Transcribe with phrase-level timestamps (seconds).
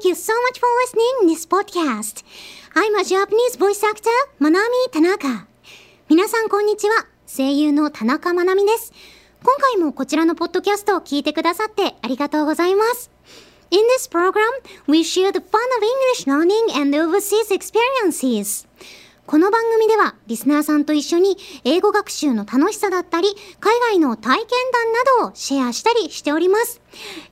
[0.00, 2.22] Thank you so much for listening this podcast.
[2.74, 4.08] I'm a Japanese voice actor,
[4.40, 5.46] Manami Tanaka.
[6.08, 7.06] 皆さんこんにちは。
[7.26, 8.94] 声優の田中まなみです。
[9.44, 13.10] 今回もこちらのポッドキャストを聞いてくださってありがとうございます。
[13.70, 14.40] In this program,
[14.88, 18.66] we share the fun of English learning and overseas experiences.
[19.30, 23.28] この番組ではリスナーさんと一緒に英語学習の楽しさだったり
[23.60, 26.82] 海外の体験談などをシェアしたりしております。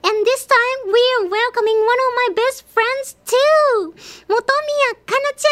[0.04, 3.90] And this time we are welcoming one of my best friends too!
[4.28, 4.45] 本宮
[5.06, 5.45] かなち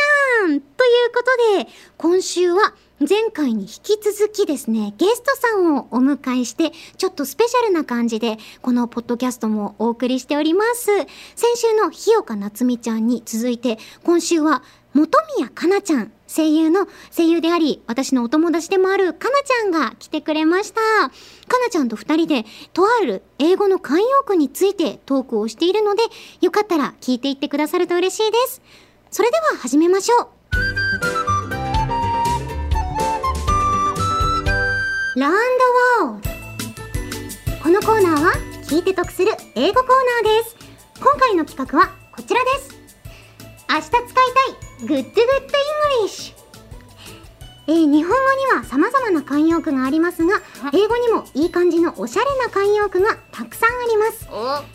[0.45, 1.25] ゃんというこ
[1.59, 10.87] とで今週は前回に引き続きですね、ゲストさんをお迎えして、ちょっとスペシャルな感じで、このポッドキャストもお送りしております。
[11.35, 14.63] 先週の日岡夏美ちゃんに続いて、今週は
[14.95, 20.81] 本宮かなちゃん、声優の声優であり、私のお友達でもあるかなちゃんが来てくれました。
[20.81, 21.11] か
[21.61, 26.03] なちゃんと二人で、とある英語の慣用句についてトークをしているので、
[26.41, 28.63] よかったら聞いていってくださると嬉しいです。
[29.11, 30.37] それでは始めましょう。
[35.19, 35.33] Learn
[36.01, 38.33] the world このコーナーは
[38.65, 39.89] 聞いて得する英語コー
[40.25, 40.57] ナーです
[41.01, 42.76] 今回の企画はこちらです
[43.77, 44.21] 明日使いた
[44.85, 44.87] い。
[44.87, 46.37] Good Good English
[47.69, 50.41] えー日本語には様々な慣用句がありますが
[50.73, 54.29] 英語にもいい感じのおしゃれな慣用句がたくさんあります。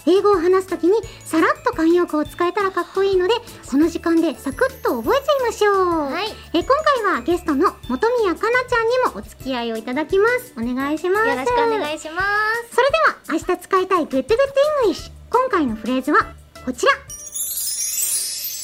[0.05, 0.11] お。
[0.11, 0.93] 英語を話すときに
[1.25, 3.33] さらっと慣用句を使えたらかっこいいので
[3.65, 6.25] この時間でサクッと覚えちゃいましょう、はい。
[6.53, 10.53] えー今回はゲストの本宮かなちゃんにもお付き合いをいただきます。
[10.55, 11.27] お願いします。
[11.27, 12.21] よろしくお願いしま
[12.69, 12.75] す。
[12.75, 16.35] それでは明日使いたい Good Good English 今回のフレーズは
[16.65, 16.91] こちら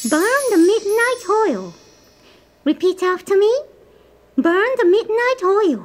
[0.09, 1.73] Burn the midnight oil
[2.63, 3.52] Repeat after me
[4.38, 5.81] Burn the midnight oil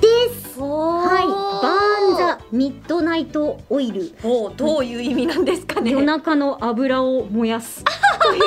[0.00, 3.32] ですおはい、Burn the midnight
[3.68, 8.42] oil おーどういう意味なんですかね夜中の油を燃やすという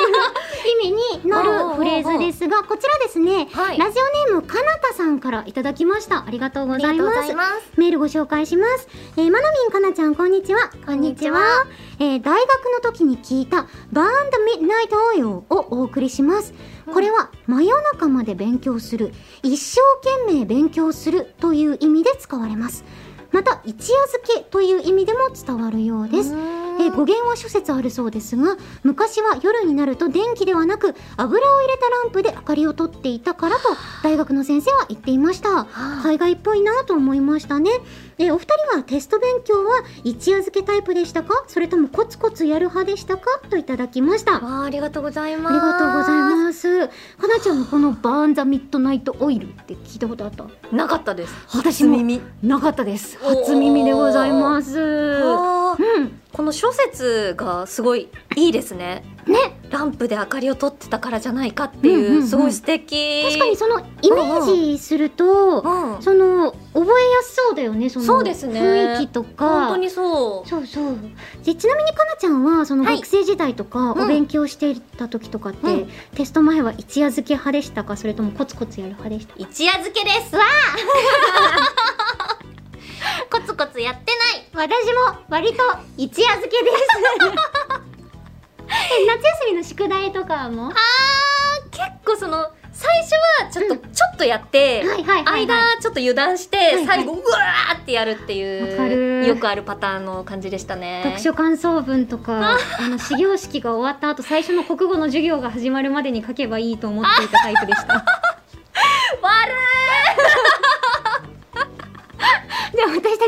[0.64, 3.78] 意味になるフレーズですがこちらですね、はい。
[3.78, 6.26] ラジオネームかなたさんからいただきました。
[6.26, 7.34] ありがとうございます。
[7.76, 10.70] メールご紹介します、えー、まなみんかなちゃんこんにちは。
[10.86, 11.40] こんにちは。
[11.98, 14.08] えー大学の時に聞いた Burn
[14.58, 16.54] the Midnight Oil をお送りします。
[16.92, 19.12] これは真夜中まで勉強する。
[19.42, 19.80] 一生
[20.26, 22.84] 懸命勉強するという意味で使われます
[23.34, 26.32] また一夜漬けという意味でも伝わるようです。
[26.32, 26.64] えー
[26.94, 33.62] 語源は諸説あるそうですが昔は夜になると電気ではなく油を入れたランプで明かりをとっていたからと
[34.02, 35.68] 大学の先生は言っていました。
[35.72, 36.00] あ。
[36.02, 37.70] 海外っぽいなと思いましたね。
[38.18, 41.44] えーお二人はテスト勉強は一夜漬けタイプでしたか？
[41.46, 43.40] それともコツコツやる派でしたか？
[43.50, 44.64] といただきました。
[44.64, 45.54] ありがとうございます。
[45.54, 46.88] りがとうございます。
[46.88, 50.44] かなちゃんのこのバーンザミッドナイトオイルって聞いたことあった？
[50.48, 51.34] すなかったです。
[51.54, 52.20] 私も初耳。
[52.42, 54.78] なかったです初耳でございます。
[54.78, 56.20] うん。
[56.32, 59.04] この諸説がすごいいいですね。
[59.26, 59.56] ね。
[59.70, 63.22] ランプで明かりを取ってたからじゃないかっていう,、うんうんうんすごい素敵。
[63.24, 68.60] 確かにそのイメージすると、うんその覚えやすそうだよねそのそうですね。
[68.60, 69.66] 雰囲気とか。
[69.66, 70.48] 本当にそう。
[70.48, 70.96] そうそう。
[71.44, 72.96] でちなみにかなちゃんはそのはい。
[72.96, 74.02] 学生時代とかうん。
[74.02, 75.88] お勉強していた時とかって、うん。
[76.16, 77.96] テスト前は一夜漬け派でしたか？
[77.96, 79.40] それともコツコツやる派でしたか？
[79.40, 80.36] 一夜漬けです。
[80.36, 80.42] わ
[83.30, 84.12] コツコツやって
[84.54, 84.68] ない。
[84.68, 85.62] 私も割と
[85.96, 86.76] 一夜漬けです。
[88.66, 90.68] え 夏休みの宿題とかも？
[90.68, 90.74] あー
[91.70, 93.12] 結構その最初
[93.42, 93.92] はちょっと、うん。
[93.92, 95.46] ちょっとやって、はいはいはいはい。
[95.46, 96.86] 間ちょっと油断して、いはい。
[96.86, 101.02] 最後うわーってやるっていうよくあるパターンの感じでしたね。
[101.04, 108.04] 読書感想文とか あの始業式が終わった後最初の国語の授業が始まるまでに書けばいいと思っていたタイプでした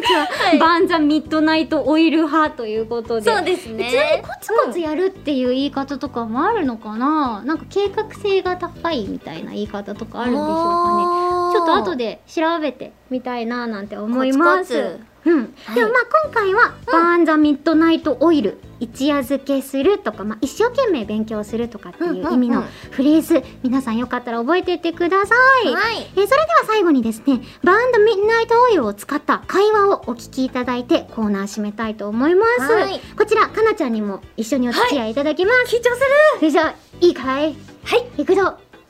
[0.00, 0.58] たちは、はい。
[0.58, 3.30] バンザミッドナイトオイル派ということで。
[3.30, 3.90] いそうですね。
[3.90, 14.98] ちなみにコツコツやるっていう言い方とかもあるのかな、なんか計画性が高いみたいな言い方とかあるんでしょうかねちょっと後でで調べてみたいななんて思います。
[15.24, 15.74] うん、はい。
[15.74, 25.34] でもまあ今回は「バーン・ザ・ミッドナイト・オイル」一夜漬けするとか、まあ、一生懸命勉強するとかっていう意味のフレーズ、皆さんよかったら覚えていってくださ
[25.64, 26.06] い、はい。
[26.14, 33.00] えーそれでは最後にですね「バーン・ザ・ミッドナイト・オイル」を使った会話をお聞きいただいてコーナー締めたいと思います、はい。
[33.16, 36.06] こちらかなちゃんにも一緒にお付き合いいただきます、緊張する。
[36.36, 37.56] それじゃあいいかい？
[37.84, 38.04] はい。
[38.18, 38.42] 行くぞ。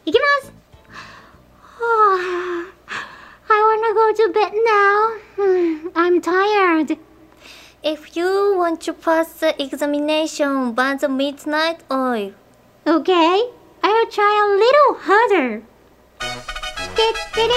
[0.04, 0.55] 行きます
[1.78, 2.76] はあ
[3.48, 5.14] I wanna go to bed now.
[5.36, 6.98] Hmm, I'm tired.
[7.82, 12.32] If you want to pass the examination burn the midnight oil
[12.84, 13.50] Okay,
[13.82, 15.62] I'll try a little harder.
[16.20, 17.50] てってれー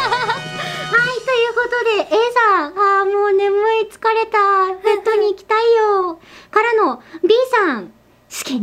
[0.00, 4.38] はい、ということで、A さん、あーもう眠い、疲れた、
[4.82, 5.90] ベッドに行きたいよ。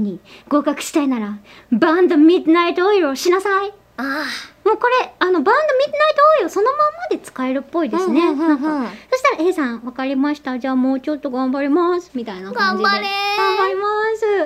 [0.07, 1.39] に合格したいなら、
[1.71, 3.73] Burn the Midnight Oil をしなさい。
[3.97, 4.25] あ
[4.63, 8.21] もうこれ、あの、バンドミッドナイトオイルそのままで使えるっぽいですね。
[8.21, 10.59] うんうんうんうんなんかそしたら A さん、わかりました。
[10.59, 12.11] じゃあもうちょっと頑張ります。
[12.13, 12.89] みたいな感じで。
[12.89, 13.07] 頑張れ
[13.37, 14.25] 頑張ります。
[14.25, 14.45] は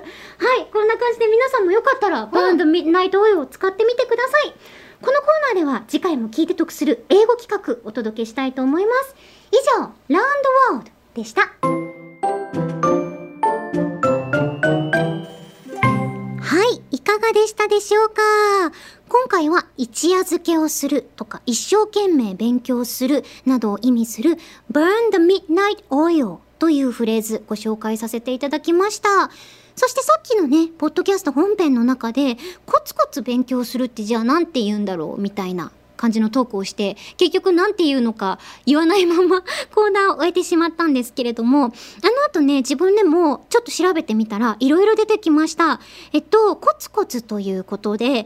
[0.61, 4.53] い、こんな感じで皆さんもよかったら、バンドミッドナイトオイルを使ってみてください。
[5.01, 9.15] このコーナーでは次回も聞いて得する英語企画お届けしたいと思います。
[9.51, 10.25] 以上、ラウン
[10.69, 11.80] ドワールドでした。
[17.41, 18.21] でしたでしょうか
[19.09, 24.37] 今回は一夜漬けをするとか一生懸命勉強するなどを意味する
[24.71, 29.31] burn the midnight oil というフレーズご紹介させていただきました。
[29.75, 32.35] そしてさっきのね、ポッドキャスト本編の中で
[32.67, 35.71] コツコツ勉強するってじゃあ何て言うんだろうみたいな
[36.01, 39.43] 感じのトークをして、結局なんて言うのか言わないまま
[39.75, 41.71] コーナーを終えてしまったんですけれども、あの
[42.27, 45.79] 後ね、自分でもちょっと調べてみたら、いろいろ出てきました。
[46.11, 48.23] えっと、コツコツということで、例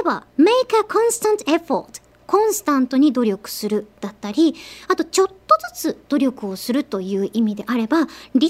[0.00, 2.02] えば、make a constant effort。
[2.26, 4.54] コンスタントに努力するだったり、
[4.88, 5.34] あとちょっと
[5.74, 8.48] ずつ努力をするという意味であれば、little by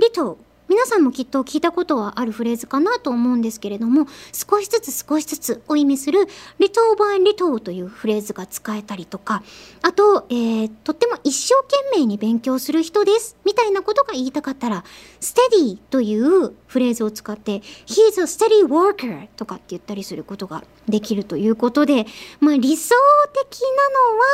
[0.00, 0.36] little
[0.68, 6.20] 皆さんもきっと聞いたことはあるフレーズかなと思うんですけれども、少しずつ少しずつを意味する
[6.58, 9.42] little by little というフレーズが使えたりとか、
[9.82, 14.84] あと、えー、とっても一生懸命に勉強する人ですみたいなことが言いたかったら、
[15.20, 22.06] steady というフレーズを使って、he's a steady worker とかって言ったりすることができるということで、
[22.40, 22.94] まあ理想
[23.32, 23.60] 的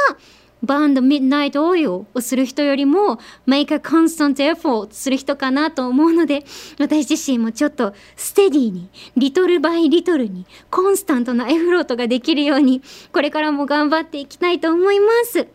[0.09, 0.19] なのは、
[0.63, 6.45] バンドミッドナイトオイルをする人よりも make a constant effort する人かなと思うので
[6.79, 15.47] 私自身もちょっとステディにリトルバイリトルにコンスタントなエフロートができるようにこれからも頑張っていきたいと思います。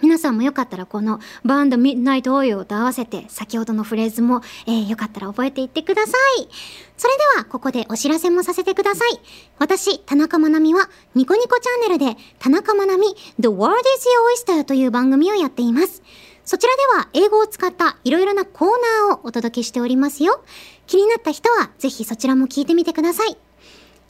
[0.00, 6.48] 皆さんもよかったらこのバンドミッドナイトオイルと合わせて先ほどのフレーズも、えーよかったら覚えていってください。
[6.96, 9.20] それではここでお知らせもさせてください。
[9.58, 13.06] 私、田中まなみはニコニコチャンネルで田中まなみ
[13.38, 14.06] The World is
[14.46, 16.02] Your Oyster という番組をやっています。
[16.44, 18.68] そちらでは英語を使ったいろいろなコー
[19.08, 20.42] ナーをお届けしておりますよ。
[20.86, 23.36] 気になった人はぜひそちらも聞いてみてください。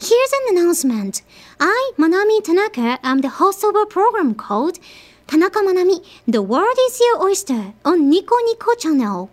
[0.01, 0.13] Here's
[0.49, 1.25] an announcement.
[1.59, 4.79] I, Manami Tanaka, am the host of a program called
[5.29, 9.29] Tanaka Manami, The World is Your Oyster on Nico Nico channel.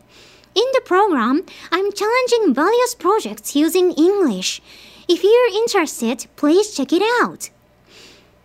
[0.54, 4.62] In the program, I'm challenging various projects using English.
[5.08, 7.50] If you're interested, please check it out.